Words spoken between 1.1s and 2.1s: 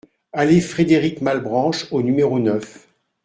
Malbranche au